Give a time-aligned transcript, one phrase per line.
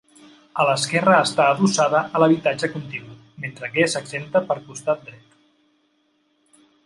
[0.61, 3.13] A l'esquerra està adossada a l'habitatge contigu,
[3.45, 5.39] mentre que és exempta per costat dret.